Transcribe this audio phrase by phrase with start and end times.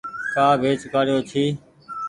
[0.33, 1.43] ڪآ ويچ ڪآڙيو ڇي۔